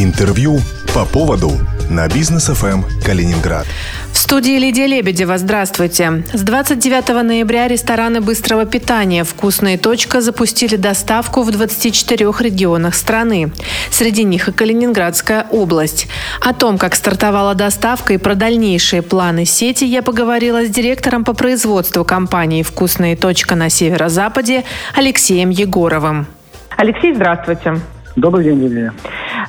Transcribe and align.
Интервью 0.00 0.60
по 0.94 1.04
поводу 1.04 1.50
на 1.90 2.06
бизнес 2.06 2.46
ФМ 2.46 2.84
Калининград. 3.04 3.66
В 4.12 4.16
студии 4.16 4.56
Лидия 4.56 4.86
Лебедева. 4.86 5.36
Здравствуйте. 5.38 6.22
С 6.32 6.40
29 6.42 7.24
ноября 7.24 7.66
рестораны 7.66 8.20
быстрого 8.20 8.64
питания 8.64 9.24
«Вкусная 9.24 9.76
точка» 9.76 10.20
запустили 10.20 10.76
доставку 10.76 11.42
в 11.42 11.50
24 11.50 12.26
регионах 12.38 12.94
страны. 12.94 13.50
Среди 13.90 14.22
них 14.22 14.46
и 14.46 14.52
Калининградская 14.52 15.48
область. 15.50 16.06
О 16.42 16.54
том, 16.54 16.78
как 16.78 16.94
стартовала 16.94 17.56
доставка 17.56 18.14
и 18.14 18.18
про 18.18 18.36
дальнейшие 18.36 19.02
планы 19.02 19.46
сети 19.46 19.84
я 19.84 20.02
поговорила 20.02 20.64
с 20.64 20.68
директором 20.68 21.24
по 21.24 21.32
производству 21.32 22.04
компании 22.04 22.62
«Вкусная 22.62 23.16
точка» 23.16 23.56
на 23.56 23.68
северо-западе 23.68 24.62
Алексеем 24.94 25.50
Егоровым. 25.50 26.28
Алексей, 26.76 27.12
здравствуйте. 27.12 27.80
Добрый 28.14 28.44
день, 28.44 28.60
Лилия. 28.60 28.92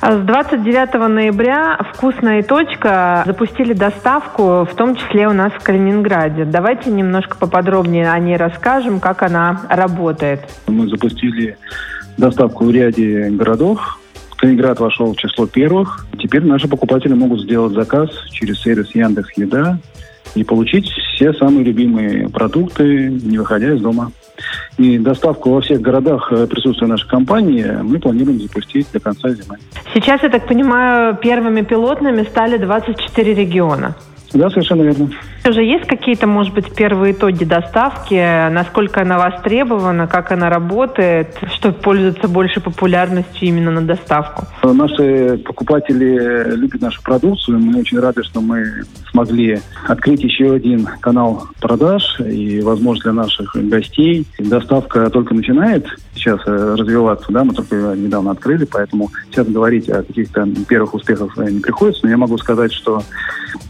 С 0.02 0.16
29 0.24 0.94
ноября 1.10 1.78
«Вкусная 1.92 2.42
точка» 2.42 3.22
запустили 3.26 3.74
доставку, 3.74 4.64
в 4.64 4.74
том 4.74 4.96
числе 4.96 5.28
у 5.28 5.34
нас 5.34 5.52
в 5.52 5.62
Калининграде. 5.62 6.46
Давайте 6.46 6.90
немножко 6.90 7.36
поподробнее 7.36 8.10
о 8.10 8.18
ней 8.18 8.38
расскажем, 8.38 8.98
как 8.98 9.22
она 9.22 9.60
работает. 9.68 10.40
Мы 10.66 10.88
запустили 10.88 11.58
доставку 12.16 12.64
в 12.64 12.70
ряде 12.70 13.28
городов. 13.28 14.00
Калининград 14.38 14.80
вошел 14.80 15.12
в 15.12 15.18
число 15.18 15.46
первых. 15.46 16.06
Теперь 16.18 16.44
наши 16.44 16.66
покупатели 16.66 17.12
могут 17.12 17.42
сделать 17.42 17.74
заказ 17.74 18.08
через 18.30 18.58
сервис 18.62 18.94
Яндекс 18.94 19.36
Еда 19.36 19.78
и 20.34 20.44
получить 20.44 20.88
все 20.88 21.34
самые 21.34 21.62
любимые 21.62 22.30
продукты, 22.30 23.10
не 23.10 23.36
выходя 23.36 23.74
из 23.74 23.82
дома. 23.82 24.12
И 24.78 24.98
доставку 24.98 25.50
во 25.50 25.60
всех 25.60 25.80
городах 25.80 26.32
э, 26.32 26.46
присутствия 26.46 26.86
нашей 26.86 27.08
компании 27.08 27.66
мы 27.82 27.98
планируем 27.98 28.40
запустить 28.40 28.86
до 28.92 29.00
конца 29.00 29.30
зимы. 29.30 29.58
Сейчас, 29.94 30.22
я 30.22 30.28
так 30.28 30.46
понимаю, 30.46 31.16
первыми 31.16 31.62
пилотными 31.62 32.22
стали 32.24 32.56
24 32.56 33.34
региона. 33.34 33.94
Да, 34.32 34.48
совершенно 34.50 34.82
верно. 34.82 35.10
Уже 35.46 35.62
есть 35.62 35.86
какие-то, 35.86 36.26
может 36.26 36.52
быть, 36.52 36.74
первые 36.74 37.12
итоги 37.12 37.44
доставки? 37.44 38.14
Насколько 38.50 39.02
она 39.02 39.18
востребована, 39.18 40.06
как 40.06 40.32
она 40.32 40.50
работает, 40.50 41.38
что 41.54 41.72
пользуется 41.72 42.28
больше 42.28 42.60
популярностью 42.60 43.48
именно 43.48 43.70
на 43.70 43.82
доставку? 43.82 44.46
Наши 44.62 45.38
покупатели 45.38 46.54
любят 46.56 46.82
нашу 46.82 47.02
продукцию. 47.02 47.58
Мы 47.58 47.80
очень 47.80 47.98
рады, 47.98 48.22
что 48.22 48.40
мы 48.40 48.84
смогли 49.10 49.60
открыть 49.86 50.22
еще 50.22 50.52
один 50.52 50.86
канал 51.00 51.48
продаж 51.60 52.20
и, 52.20 52.60
возможно, 52.60 53.04
для 53.04 53.12
наших 53.12 53.56
гостей. 53.56 54.26
Доставка 54.38 55.08
только 55.10 55.34
начинает 55.34 55.86
сейчас 56.14 56.40
э, 56.46 56.74
развиваться, 56.76 57.32
да, 57.32 57.44
мы 57.44 57.54
только 57.54 57.94
недавно 57.96 58.32
открыли, 58.32 58.66
поэтому 58.70 59.10
сейчас 59.30 59.46
говорить 59.46 59.88
о 59.88 60.02
каких-то 60.02 60.46
первых 60.68 60.94
успехах 60.94 61.36
не 61.38 61.60
приходится, 61.60 62.04
но 62.04 62.10
я 62.10 62.16
могу 62.16 62.36
сказать, 62.38 62.72
что 62.72 63.02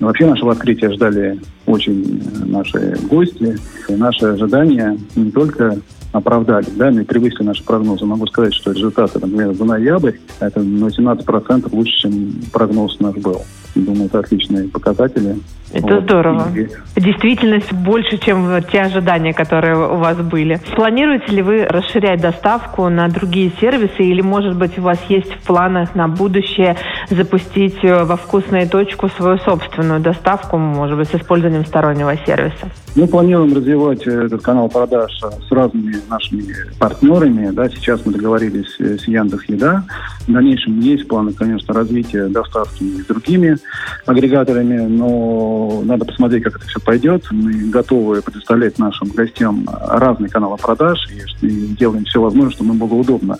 вообще 0.00 0.26
нашего 0.26 0.52
открытия 0.52 0.90
ждали 0.90 1.38
очень 1.70 2.22
наши 2.46 2.96
гости. 3.08 3.56
И 3.88 3.94
наши 3.94 4.26
ожидания 4.26 4.98
не 5.16 5.30
только 5.30 5.78
оправдались, 6.12 6.72
да, 6.76 6.90
мы 6.90 7.04
превысили 7.04 7.44
наши 7.44 7.64
прогнозы. 7.64 8.04
Могу 8.04 8.26
сказать, 8.26 8.54
что 8.54 8.72
результаты, 8.72 9.18
например, 9.20 9.54
за 9.54 9.64
ноябрь, 9.64 10.14
это 10.40 10.60
на 10.60 10.86
17% 10.86 11.68
лучше, 11.72 11.92
чем 11.98 12.34
прогноз 12.52 12.98
наш 13.00 13.14
был. 13.16 13.42
Думаю, 13.74 14.06
это 14.06 14.18
отличные 14.18 14.68
показатели. 14.68 15.36
Это 15.72 15.94
вот. 15.94 16.02
здорово. 16.02 16.48
И... 16.54 17.00
Действительность 17.00 17.72
больше, 17.72 18.18
чем 18.18 18.62
те 18.72 18.80
ожидания, 18.80 19.32
которые 19.32 19.76
у 19.76 19.96
вас 19.96 20.16
были. 20.16 20.60
Планируете 20.74 21.32
ли 21.32 21.42
вы 21.42 21.64
расширять 21.64 22.20
доставку 22.20 22.88
на 22.88 23.08
другие 23.08 23.52
сервисы 23.60 24.02
или, 24.02 24.20
может 24.20 24.56
быть, 24.56 24.78
у 24.78 24.82
вас 24.82 24.98
есть 25.08 25.32
в 25.32 25.46
планах 25.46 25.94
на 25.94 26.08
будущее 26.08 26.76
запустить 27.10 27.78
э, 27.82 28.04
во 28.04 28.16
вкусную 28.16 28.68
точку 28.68 29.08
свою 29.08 29.38
собственную 29.38 30.00
доставку, 30.00 30.58
может 30.58 30.98
быть, 30.98 31.08
с 31.08 31.14
использованием 31.14 31.64
стороннего 31.64 32.16
сервиса? 32.26 32.68
Мы 32.96 33.06
планируем 33.06 33.54
развивать 33.54 34.04
э, 34.06 34.24
этот 34.26 34.42
канал 34.42 34.68
продаж 34.68 35.12
э, 35.22 35.30
с 35.46 35.52
разными 35.52 35.96
нашими 36.08 36.44
партнерами. 36.78 37.50
Да, 37.52 37.68
сейчас 37.68 38.04
мы 38.04 38.12
договорились 38.12 38.74
с 38.80 39.06
Яндекс 39.06 39.44
Еда. 39.44 39.84
В 40.26 40.32
дальнейшем 40.32 40.80
есть 40.80 41.06
планы, 41.06 41.32
конечно, 41.32 41.72
развития 41.72 42.26
доставки 42.26 42.82
с 43.02 43.06
другими 43.06 43.58
агрегаторами, 44.06 44.86
но 44.86 45.82
надо 45.84 46.04
посмотреть, 46.04 46.42
как 46.42 46.56
это 46.56 46.66
все 46.66 46.80
пойдет. 46.80 47.24
Мы 47.30 47.70
готовы 47.70 48.22
предоставлять 48.22 48.78
нашим 48.78 49.08
гостям 49.10 49.68
разные 49.88 50.28
каналы 50.28 50.56
продаж 50.56 50.98
и, 51.42 51.48
делаем 51.78 52.04
все 52.06 52.20
возможное, 52.20 52.52
чтобы 52.52 52.70
нам 52.70 52.78
было 52.78 52.94
удобно 52.94 53.38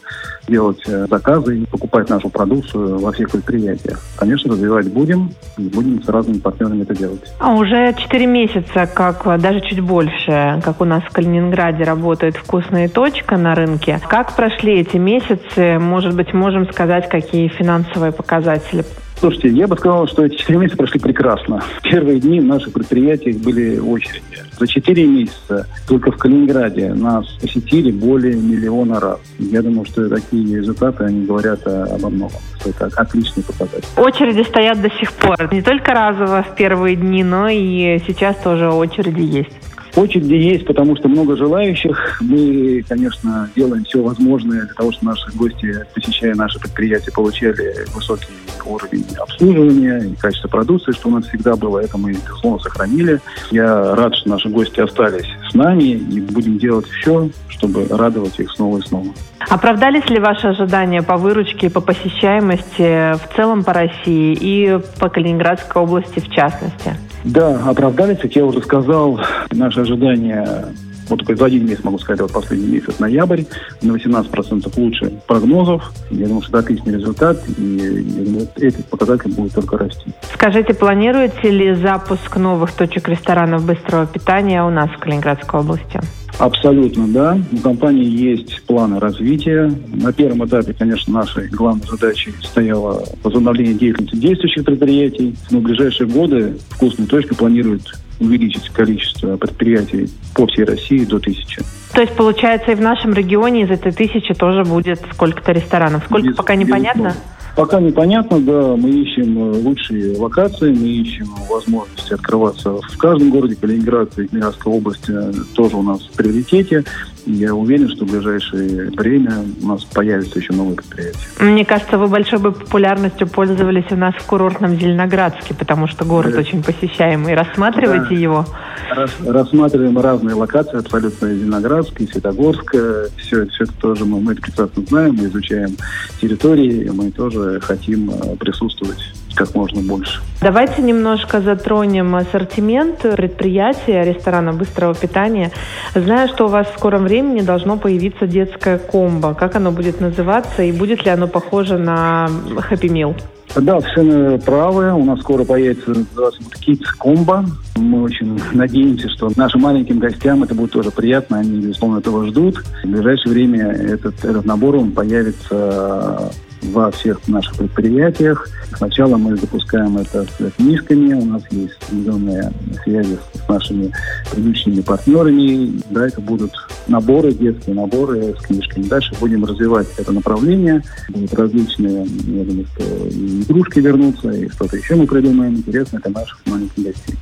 делать 0.50 0.82
э, 0.86 1.06
заказы 1.08 1.58
и 1.58 1.66
покупать 1.66 2.10
нашу 2.10 2.28
продукцию 2.28 2.98
во 2.98 3.12
всех 3.12 3.30
предприятиях. 3.30 4.00
Конечно, 4.16 4.52
развивать 4.52 4.92
будем, 4.92 5.30
и 5.56 5.62
будем 5.68 6.02
с 6.02 6.08
разными 6.08 6.38
партнерами 6.38 6.82
это 6.82 6.94
делать. 6.94 7.20
А 7.38 7.54
уже 7.54 7.94
4 7.96 8.26
месяца, 8.26 8.86
как 8.92 9.24
даже 9.40 9.60
чуть 9.62 9.80
больше, 9.80 10.60
как 10.62 10.80
у 10.80 10.84
нас 10.84 11.02
в 11.04 11.10
Калининграде 11.12 11.84
работает 11.84 12.36
вкусная 12.36 12.88
точка 12.88 13.36
на 13.36 13.54
рынке. 13.54 14.00
Как 14.08 14.36
прошли 14.36 14.80
эти 14.80 14.96
месяцы? 14.96 15.78
Может 15.78 16.14
быть, 16.14 16.34
можем 16.34 16.70
сказать, 16.70 17.08
какие 17.08 17.48
финансовые 17.48 18.12
показатели 18.12 18.84
Слушайте, 19.20 19.50
я 19.50 19.68
бы 19.68 19.76
сказал, 19.76 20.06
что 20.06 20.24
эти 20.24 20.36
четыре 20.36 20.60
месяца 20.60 20.78
прошли 20.78 20.98
прекрасно. 20.98 21.62
Первые 21.82 22.20
дни 22.20 22.40
в 22.40 22.44
наших 22.44 22.72
предприятиях 22.72 23.36
были 23.36 23.78
очереди. 23.78 24.22
За 24.58 24.66
четыре 24.66 25.06
месяца 25.06 25.66
только 25.86 26.10
в 26.10 26.16
Калининграде 26.16 26.94
нас 26.94 27.26
посетили 27.38 27.90
более 27.90 28.34
миллиона 28.34 28.98
раз. 28.98 29.18
Я 29.38 29.60
думаю, 29.60 29.84
что 29.84 30.08
такие 30.08 30.56
результаты, 30.56 31.04
они 31.04 31.26
говорят 31.26 31.66
обо 31.66 32.08
многом, 32.08 32.40
что 32.60 32.70
это 32.70 32.86
отличный 32.96 33.42
показатель. 33.42 33.88
Очереди 33.98 34.42
стоят 34.42 34.80
до 34.80 34.88
сих 34.88 35.12
пор. 35.12 35.52
Не 35.52 35.60
только 35.60 35.92
разово 35.92 36.42
в 36.42 36.54
первые 36.56 36.96
дни, 36.96 37.22
но 37.22 37.46
и 37.46 38.00
сейчас 38.06 38.36
тоже 38.36 38.70
очереди 38.70 39.20
есть. 39.20 39.52
Очереди 39.96 40.34
есть, 40.34 40.66
потому 40.66 40.96
что 40.96 41.08
много 41.08 41.36
желающих. 41.36 42.18
Мы, 42.20 42.84
конечно, 42.88 43.50
делаем 43.56 43.84
все 43.84 44.02
возможное 44.02 44.62
для 44.62 44.74
того, 44.74 44.92
чтобы 44.92 45.12
наши 45.12 45.30
гости, 45.32 45.84
посещая 45.94 46.34
наши 46.34 46.58
предприятия, 46.60 47.10
получали 47.12 47.86
высокий 47.94 48.28
уровень 48.64 49.06
обслуживания 49.18 49.98
и 49.98 50.14
качество 50.16 50.48
продукции, 50.48 50.92
что 50.92 51.08
у 51.08 51.12
нас 51.12 51.26
всегда 51.26 51.56
было. 51.56 51.80
Это 51.80 51.98
мы, 51.98 52.12
безусловно, 52.12 52.58
сохранили. 52.60 53.20
Я 53.50 53.94
рад, 53.94 54.14
что 54.14 54.28
наши 54.28 54.48
гости 54.48 54.80
остались 54.80 55.26
с 55.50 55.54
нами 55.54 55.82
и 55.82 56.20
будем 56.20 56.58
делать 56.58 56.86
все, 56.86 57.30
чтобы 57.48 57.86
радовать 57.88 58.38
их 58.38 58.50
снова 58.52 58.78
и 58.78 58.82
снова. 58.82 59.08
Оправдались 59.48 60.08
ли 60.08 60.20
ваши 60.20 60.48
ожидания 60.48 61.02
по 61.02 61.16
выручке 61.16 61.70
по 61.70 61.80
посещаемости 61.80 63.14
в 63.14 63.34
целом 63.34 63.64
по 63.64 63.72
России 63.72 64.36
и 64.38 64.78
по 64.98 65.08
Калининградской 65.08 65.82
области 65.82 66.20
в 66.20 66.28
частности? 66.30 66.94
Да, 67.24 67.60
оправдались, 67.68 68.18
как 68.18 68.34
я 68.34 68.44
уже 68.44 68.62
сказал, 68.62 69.20
наши 69.50 69.80
ожидания 69.80 70.72
вот 71.10 71.18
только 71.18 71.36
за 71.36 71.46
один 71.46 71.66
месяц 71.66 71.84
могу 71.84 71.98
сказать, 71.98 72.20
вот 72.20 72.32
последний 72.32 72.68
месяц, 72.68 72.98
ноябрь, 72.98 73.42
на 73.82 73.92
18% 73.92 74.72
лучше 74.76 75.12
прогнозов. 75.26 75.92
Я 76.10 76.26
думаю, 76.26 76.42
что 76.42 76.58
это 76.58 76.66
отличный 76.66 76.94
результат, 76.94 77.42
и 77.58 78.46
этот 78.56 78.86
показатель 78.86 79.32
будет 79.32 79.52
только 79.52 79.76
расти. 79.76 80.12
Скажите, 80.32 80.72
планируете 80.72 81.50
ли 81.50 81.74
запуск 81.74 82.36
новых 82.36 82.72
точек 82.72 83.08
ресторанов 83.08 83.66
быстрого 83.66 84.06
питания 84.06 84.62
у 84.62 84.70
нас 84.70 84.88
в 84.90 84.98
Калининградской 84.98 85.60
области? 85.60 86.00
Абсолютно, 86.40 87.06
да. 87.06 87.38
У 87.52 87.58
компании 87.58 88.06
есть 88.06 88.62
планы 88.62 88.98
развития. 88.98 89.70
На 89.92 90.10
первом 90.10 90.46
этапе, 90.46 90.72
конечно, 90.72 91.12
нашей 91.12 91.48
главной 91.48 91.86
задачей 91.86 92.32
стояло 92.42 93.04
возобновление 93.22 93.74
деятельности 93.74 94.16
действующих 94.16 94.64
предприятий. 94.64 95.36
Но 95.50 95.58
в 95.58 95.62
ближайшие 95.62 96.08
годы 96.08 96.56
«Вкусная 96.70 97.06
точка» 97.06 97.34
планирует 97.34 97.82
увеличить 98.18 98.70
количество 98.70 99.36
предприятий 99.36 100.08
по 100.34 100.46
всей 100.46 100.64
России 100.64 101.04
до 101.04 101.18
тысячи. 101.18 101.62
То 101.92 102.00
есть, 102.00 102.14
получается, 102.14 102.72
и 102.72 102.74
в 102.74 102.80
нашем 102.80 103.12
регионе 103.12 103.64
из 103.64 103.70
этой 103.70 103.92
тысячи 103.92 104.32
тоже 104.32 104.64
будет 104.64 105.00
сколько-то 105.12 105.52
ресторанов. 105.52 106.04
Сколько, 106.06 106.28
Без, 106.28 106.36
пока 106.36 106.54
непонятно? 106.54 107.08
Безусловно. 107.08 107.39
Пока 107.56 107.80
непонятно, 107.80 108.40
да, 108.40 108.76
мы 108.76 108.90
ищем 108.90 109.38
э, 109.38 109.58
лучшие 109.58 110.16
локации, 110.16 110.72
мы 110.72 110.86
ищем 110.86 111.28
возможности 111.48 112.14
открываться 112.14 112.80
в 112.80 112.96
каждом 112.96 113.30
городе. 113.30 113.56
Калининград 113.56 114.10
и 114.18 114.26
Калининградская 114.26 114.72
область 114.72 115.08
э, 115.08 115.32
тоже 115.54 115.76
у 115.76 115.82
нас 115.82 116.00
в 116.00 116.16
приоритете. 116.16 116.84
Я 117.26 117.54
уверен, 117.54 117.88
что 117.88 118.04
в 118.04 118.10
ближайшее 118.10 118.90
время 118.90 119.44
у 119.62 119.66
нас 119.66 119.84
появятся 119.84 120.38
еще 120.38 120.52
новые 120.52 120.76
предприятия. 120.76 121.18
Мне 121.38 121.64
кажется, 121.64 121.98
вы 121.98 122.08
большой 122.08 122.38
бы 122.38 122.52
популярностью 122.52 123.26
пользовались 123.28 123.90
у 123.90 123.96
нас 123.96 124.14
в 124.14 124.26
курортном 124.26 124.78
Зеленоградске, 124.78 125.54
потому 125.54 125.86
что 125.86 126.04
город 126.04 126.32
да. 126.32 126.40
очень 126.40 126.62
посещаемый. 126.62 127.34
Рассматриваете 127.34 128.08
да. 128.10 128.14
его? 128.14 128.46
Рас, 128.90 129.10
рассматриваем 129.24 129.98
разные 129.98 130.34
локации, 130.34 130.78
абсолютно 130.78 131.34
Зеленоградск, 131.34 132.00
и 132.00 132.06
Светогорск. 132.06 132.74
Все, 133.16 133.46
все 133.46 133.64
это 133.64 133.72
тоже 133.80 134.04
мы, 134.04 134.20
мы 134.20 134.34
прекрасно 134.34 134.82
знаем, 134.84 135.16
мы 135.16 135.26
изучаем 135.26 135.76
территории, 136.20 136.90
мы 136.92 137.10
тоже 137.10 137.60
хотим 137.60 138.10
э, 138.10 138.36
присутствовать 138.36 138.98
как 139.34 139.54
можно 139.54 139.82
больше. 139.82 140.20
Давайте 140.40 140.82
немножко 140.82 141.40
затронем 141.40 142.14
ассортимент 142.16 143.00
предприятия 143.00 144.02
ресторана 144.04 144.52
быстрого 144.52 144.94
питания. 144.94 145.50
Знаю, 145.94 146.28
что 146.28 146.46
у 146.46 146.48
вас 146.48 146.66
в 146.68 146.78
скором 146.78 147.04
времени 147.04 147.40
должно 147.40 147.76
появиться 147.76 148.26
детское 148.26 148.78
комбо. 148.78 149.34
Как 149.34 149.56
оно 149.56 149.70
будет 149.70 150.00
называться 150.00 150.62
и 150.62 150.72
будет 150.72 151.04
ли 151.04 151.10
оно 151.10 151.28
похоже 151.28 151.78
на 151.78 152.28
Happy 152.70 152.88
Meal? 152.88 153.14
Да, 153.56 153.80
совершенно 153.80 154.38
правы. 154.38 154.92
У 154.94 155.04
нас 155.04 155.20
скоро 155.20 155.44
появится 155.44 155.90
называться 155.90 156.40
Kids 156.64 156.84
Combo. 157.00 157.44
Мы 157.76 158.02
очень 158.02 158.40
надеемся, 158.52 159.08
что 159.08 159.30
нашим 159.36 159.62
маленьким 159.62 159.98
гостям 159.98 160.44
это 160.44 160.54
будет 160.54 160.70
тоже 160.70 160.90
приятно. 160.90 161.38
Они, 161.38 161.60
безусловно, 161.60 161.98
этого 161.98 162.26
ждут. 162.26 162.62
В 162.84 162.88
ближайшее 162.88 163.32
время 163.32 163.72
этот, 163.72 164.24
этот 164.24 164.44
набор 164.44 164.76
он 164.76 164.92
появится 164.92 166.30
во 166.62 166.90
всех 166.90 167.26
наших 167.28 167.56
предприятиях. 167.56 168.48
Сначала 168.76 169.16
мы 169.16 169.36
запускаем 169.36 169.98
это 169.98 170.24
с 170.24 170.52
книжками, 170.56 171.14
у 171.14 171.24
нас 171.24 171.42
есть 171.50 171.74
определенные 171.82 172.52
связи 172.82 173.18
с 173.34 173.48
нашими 173.48 173.92
предыдущими 174.30 174.80
партнерами. 174.80 175.80
Да, 175.90 176.06
это 176.06 176.20
будут 176.20 176.52
наборы, 176.86 177.32
детские 177.32 177.74
наборы 177.74 178.34
с 178.38 178.42
книжками. 178.46 178.84
Дальше 178.84 179.14
будем 179.20 179.44
развивать 179.44 179.88
это 179.96 180.12
направление. 180.12 180.82
Будут 181.08 181.34
различные, 181.34 182.06
я 182.26 182.44
думаю, 182.44 182.66
что 182.74 182.84
и 183.08 183.42
игрушки 183.42 183.80
вернутся, 183.80 184.30
и 184.30 184.48
что-то 184.48 184.76
еще 184.76 184.94
мы 184.94 185.06
придумаем 185.06 185.56
интересное 185.56 186.00
для 186.00 186.12
наших 186.12 186.38
маленьких 186.46 186.84
гостей. 186.84 187.16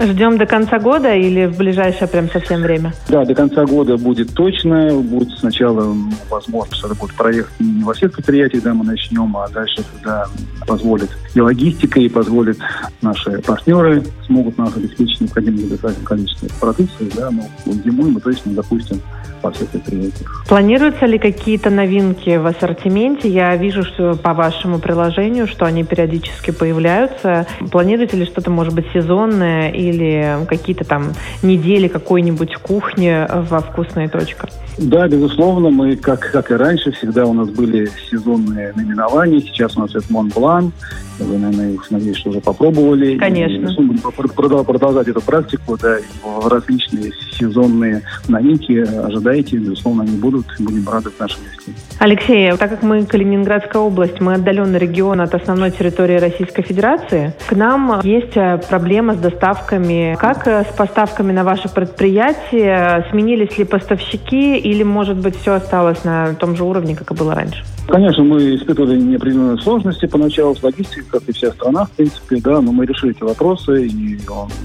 Ждем 0.00 0.38
до 0.38 0.46
конца 0.46 0.78
года 0.78 1.14
или 1.14 1.46
в 1.46 1.58
ближайшее 1.58 2.08
прям 2.08 2.30
совсем 2.30 2.62
время? 2.62 2.94
Да, 3.08 3.24
до 3.24 3.34
конца 3.34 3.64
года 3.66 3.96
будет 3.96 4.32
точно. 4.34 4.90
Будет 4.98 5.30
сначала, 5.38 5.94
возможно, 6.30 6.74
что 6.74 6.88
это 6.88 6.96
будет 6.96 7.14
проект 7.14 7.50
не 7.60 7.84
во 7.84 7.92
всех 7.92 8.12
предприятиях, 8.12 8.62
да, 8.62 8.72
мы 8.72 8.84
начнем, 8.84 9.36
а 9.36 9.48
дальше, 9.48 9.84
когда 9.92 10.26
позволит 10.66 11.10
и 11.34 11.40
логистика, 11.40 12.00
и 12.00 12.08
позволит 12.08 12.58
наши 13.02 13.38
партнеры 13.42 14.02
смогут 14.26 14.56
нас 14.56 14.74
обеспечить 14.76 15.20
необходимым 15.20 15.68
достаточным 15.68 16.06
количеством 16.06 16.48
продукции, 16.60 17.10
да, 17.14 17.30
но 17.30 17.42
зимой 17.84 18.10
мы 18.10 18.20
точно 18.20 18.54
запустим 18.54 19.00
по 19.42 19.50
всех 19.50 19.68
предприятиях. 19.68 20.44
Планируются 20.48 21.04
ли 21.04 21.18
какие-то 21.18 21.68
новинки 21.68 22.36
в 22.36 22.46
ассортименте? 22.46 23.28
Я 23.28 23.56
вижу, 23.56 23.82
что 23.82 24.14
по 24.14 24.32
вашему 24.34 24.78
приложению, 24.78 25.48
что 25.48 25.66
они 25.66 25.84
периодически 25.84 26.52
появляются. 26.52 27.46
Планируете 27.70 28.16
ли 28.16 28.24
что-то, 28.24 28.50
может 28.50 28.74
быть, 28.74 28.86
сезонное 28.94 29.70
или 29.90 30.38
какие-то 30.48 30.84
там 30.84 31.12
недели 31.42 31.88
какой-нибудь 31.88 32.56
кухни 32.56 33.26
во 33.48 33.60
«Вкусная 33.60 34.08
точка»? 34.08 34.48
Да, 34.78 35.06
безусловно, 35.06 35.70
мы, 35.70 35.96
как, 35.96 36.30
как 36.32 36.50
и 36.50 36.54
раньше, 36.54 36.92
всегда 36.92 37.26
у 37.26 37.34
нас 37.34 37.50
были 37.50 37.90
сезонные 38.10 38.72
наименования. 38.74 39.40
Сейчас 39.40 39.76
у 39.76 39.80
нас 39.80 39.94
это 39.94 40.10
Монблан. 40.10 40.72
Вы, 41.18 41.38
наверное, 41.38 41.72
их, 41.72 41.90
надеюсь, 41.90 42.16
что 42.16 42.30
уже 42.30 42.40
попробовали. 42.40 43.18
Конечно. 43.18 43.68
И, 43.68 43.74
будем 43.74 43.98
продолжать 43.98 45.08
эту 45.08 45.20
практику, 45.20 45.76
да, 45.80 45.98
и 45.98 46.02
различные 46.46 47.12
сезонные 47.42 48.02
новинки 48.28 48.72
ожидайте, 48.72 49.56
безусловно, 49.56 50.04
они 50.04 50.16
будут. 50.16 50.46
Будем 50.58 50.88
рады 50.88 51.10
нашим 51.18 51.40
гостям. 51.44 51.74
Алексей, 51.98 52.52
так 52.56 52.70
как 52.70 52.82
мы 52.82 53.04
Калининградская 53.04 53.82
область, 53.82 54.20
мы 54.20 54.34
отдаленный 54.34 54.78
регион 54.78 55.20
от 55.20 55.34
основной 55.34 55.70
территории 55.70 56.18
Российской 56.18 56.62
Федерации, 56.62 57.34
к 57.48 57.52
нам 57.52 58.00
есть 58.02 58.36
э, 58.36 58.60
проблема 58.68 59.14
с 59.14 59.18
доставками. 59.18 60.16
Как 60.18 60.46
э, 60.46 60.64
с 60.64 60.74
поставками 60.76 61.32
на 61.32 61.44
ваше 61.44 61.68
предприятие? 61.68 63.06
Сменились 63.10 63.58
ли 63.58 63.64
поставщики 63.64 64.56
или, 64.58 64.82
может 64.82 65.16
быть, 65.16 65.36
все 65.36 65.54
осталось 65.54 66.04
на 66.04 66.34
том 66.34 66.56
же 66.56 66.64
уровне, 66.64 66.96
как 66.96 67.10
и 67.10 67.14
было 67.14 67.34
раньше? 67.34 67.64
Конечно, 67.88 68.22
мы 68.22 68.54
испытывали 68.54 68.98
неопределенные 68.98 69.58
сложности 69.58 70.06
поначалу 70.06 70.54
с 70.54 70.62
логистикой, 70.62 71.04
как 71.10 71.22
и 71.28 71.32
вся 71.32 71.50
страна, 71.50 71.84
в 71.84 71.90
принципе, 71.90 72.36
да, 72.36 72.60
но 72.60 72.72
мы 72.72 72.86
решили 72.86 73.12
эти 73.12 73.22
вопросы, 73.22 73.86
и 73.86 74.18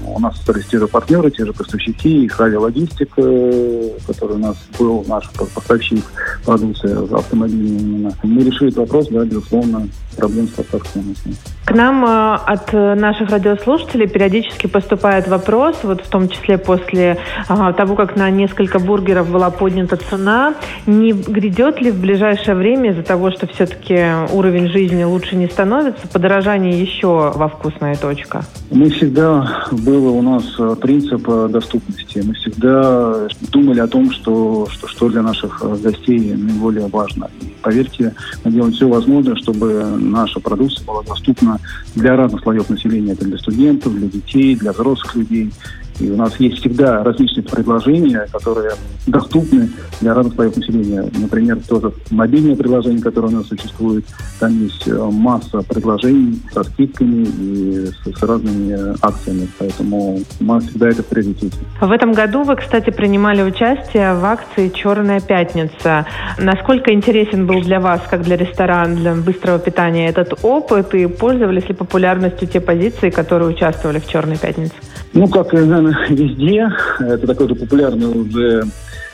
у 0.06 0.20
нас 0.20 0.34
остались 0.34 0.66
те 0.66 0.78
же 0.78 0.86
партнеры, 0.86 1.30
те 1.30 1.44
же 1.44 1.52
поставщики, 1.52 2.24
и 2.24 2.28
Хави 2.28 2.56
Логистик, 2.56 3.12
э, 3.16 3.90
который 4.06 4.36
у 4.36 4.38
нас 4.38 4.56
был, 4.78 5.04
наш 5.08 5.28
поставщик 5.30 6.04
продукции 6.44 7.14
автомобильной 7.14 7.80
именно. 7.80 8.12
Мы 8.22 8.42
решили 8.42 8.68
этот 8.68 8.78
вопрос, 8.78 9.08
да, 9.08 9.24
безусловно, 9.24 9.88
проблем 10.16 10.48
с 10.48 10.94
нет. 10.94 11.36
К 11.64 11.72
нам 11.72 12.04
э, 12.04 12.34
от 12.46 12.72
наших 12.72 13.30
радиослушателей 13.30 14.08
периодически 14.08 14.68
поступает 14.68 15.28
вопрос, 15.28 15.76
вот 15.82 16.02
в 16.02 16.08
том 16.08 16.28
числе 16.28 16.56
после 16.56 17.18
а, 17.48 17.72
того, 17.72 17.94
как 17.94 18.16
на 18.16 18.30
несколько 18.30 18.78
бургеров 18.78 19.30
была 19.30 19.50
поднята 19.50 19.96
цена, 19.96 20.54
не 20.86 21.12
грядет 21.12 21.80
ли 21.80 21.90
в 21.90 22.00
ближайшее 22.00 22.54
время 22.54 22.90
из-за 22.90 23.02
того, 23.08 23.30
что 23.30 23.46
все-таки 23.46 23.98
уровень 24.32 24.68
жизни 24.68 25.02
лучше 25.02 25.34
не 25.34 25.48
становится, 25.48 26.06
подорожание 26.06 26.80
еще 26.80 27.32
во 27.34 27.48
вкусная 27.48 27.96
точка? 27.96 28.44
Мы 28.70 28.90
всегда, 28.90 29.66
было 29.72 30.10
у 30.10 30.22
нас 30.22 30.44
э, 30.58 30.76
принцип 30.80 31.26
э, 31.26 31.48
доступности. 31.50 32.22
Мы 32.24 32.34
всегда 32.34 33.28
думали 33.50 33.80
о 33.80 33.88
том, 33.88 34.12
что, 34.12 34.68
что, 34.70 34.86
что 34.86 35.08
для 35.08 35.22
наших 35.22 35.62
гостей 35.82 36.34
наиболее 36.34 36.86
важно. 36.88 37.30
И 37.40 37.46
поверьте, 37.62 38.14
мы 38.44 38.52
делаем 38.52 38.72
все 38.72 38.86
возможное, 38.86 39.36
чтобы 39.36 39.84
наша 39.98 40.38
продукция 40.38 40.86
была 40.86 41.02
доступна 41.02 41.58
для 41.94 42.14
разных 42.14 42.42
слоев 42.42 42.68
населения. 42.68 43.12
Это 43.12 43.24
для 43.24 43.38
студентов, 43.38 43.94
для 43.94 44.08
детей, 44.08 44.54
для 44.54 44.72
взрослых 44.72 45.16
людей. 45.16 45.50
И 46.00 46.10
у 46.10 46.16
нас 46.16 46.38
есть 46.38 46.58
всегда 46.58 47.02
различные 47.02 47.44
предложения, 47.44 48.26
которые 48.32 48.72
доступны 49.06 49.70
для 50.00 50.14
разных 50.14 50.34
слоев 50.34 50.56
населения. 50.56 51.04
Например, 51.18 51.58
тоже 51.68 51.92
мобильное 52.10 52.56
приложение, 52.56 53.02
которое 53.02 53.28
у 53.28 53.36
нас 53.36 53.46
существует. 53.46 54.04
Там 54.38 54.62
есть 54.62 54.86
э, 54.86 55.10
масса 55.10 55.62
предложений 55.62 56.40
со 56.52 56.62
скидками 56.64 57.24
и 57.24 57.86
с, 57.86 58.18
с 58.18 58.22
разными 58.22 58.94
акциями. 59.02 59.48
Поэтому 59.58 60.20
у 60.40 60.44
нас 60.44 60.64
всегда 60.64 60.88
это 60.88 61.02
в 61.02 61.06
приоритете. 61.06 61.56
В 61.80 61.90
этом 61.90 62.12
году 62.12 62.42
вы, 62.42 62.56
кстати, 62.56 62.90
принимали 62.90 63.42
участие 63.42 64.14
в 64.14 64.24
акции 64.24 64.68
«Черная 64.68 65.20
пятница». 65.20 66.06
Насколько 66.38 66.92
интересен 66.92 67.46
был 67.46 67.60
для 67.62 67.80
вас, 67.80 68.00
как 68.08 68.22
для 68.22 68.36
ресторана, 68.36 68.94
для 68.94 69.14
быстрого 69.14 69.58
питания, 69.58 70.08
этот 70.08 70.38
опыт? 70.42 70.94
И 70.94 71.06
пользовались 71.06 71.68
ли 71.68 71.74
популярностью 71.74 72.46
те 72.46 72.60
позиции, 72.60 73.10
которые 73.10 73.48
участвовали 73.50 73.98
в 73.98 74.06
«Черной 74.06 74.38
пятнице»? 74.38 74.74
Ну, 75.14 75.26
как, 75.26 75.52
наверное, 75.52 75.87
везде, 76.08 76.68
это 77.00 77.26
такое 77.26 77.48
популярное 77.48 78.08
уже 78.08 78.64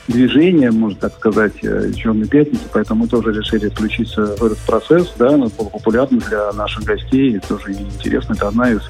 движение, 0.07 0.71
можно 0.71 0.99
так 0.99 1.13
сказать, 1.15 1.53
э, 1.63 1.91
«Черной 1.95 2.27
пятницы», 2.27 2.65
поэтому 2.71 3.03
мы 3.03 3.07
тоже 3.07 3.31
решили 3.31 3.69
включиться 3.69 4.35
в 4.37 4.43
этот 4.43 4.59
процесс, 4.59 5.13
да, 5.17 5.29
оно 5.29 5.49
было 5.57 5.69
популярно 5.69 6.19
для 6.29 6.51
наших 6.53 6.83
гостей, 6.83 7.35
и 7.35 7.39
тоже 7.39 7.71
интересно, 7.73 8.33
это 8.33 8.47
одна 8.47 8.71
из 8.71 8.81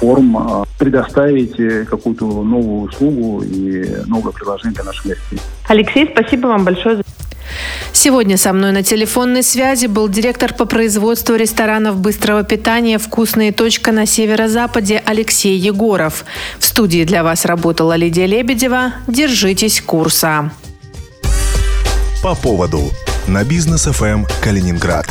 форм 0.00 0.36
а, 0.36 0.64
предоставить 0.78 1.58
э, 1.60 1.84
какую-то 1.84 2.24
новую 2.42 2.88
услугу 2.88 3.42
и 3.42 3.86
новое 4.06 4.32
приложение 4.32 4.74
для 4.74 4.84
наших 4.84 5.06
гостей. 5.06 5.38
Алексей, 5.68 6.08
спасибо 6.12 6.48
вам 6.48 6.64
большое 6.64 6.96
за 6.96 7.02
Сегодня 8.06 8.36
со 8.36 8.52
мной 8.52 8.70
на 8.70 8.84
телефонной 8.84 9.42
связи 9.42 9.86
был 9.86 10.08
директор 10.08 10.54
по 10.54 10.64
производству 10.64 11.34
ресторанов 11.34 11.96
быстрого 11.96 12.44
питания 12.44 12.98
«Вкусная 12.98 13.50
точка» 13.50 13.90
на 13.90 14.06
северо-западе 14.06 15.02
Алексей 15.04 15.58
Егоров. 15.58 16.24
В 16.60 16.64
студии 16.64 17.02
для 17.02 17.24
вас 17.24 17.44
работала 17.44 17.96
Лидия 17.96 18.26
Лебедева. 18.26 18.92
Держитесь 19.08 19.80
курса. 19.80 20.52
По 22.22 22.36
поводу 22.36 22.92
на 23.26 23.42
бизнес 23.42 23.86
ФМ 23.86 24.22
Калининград. 24.40 25.06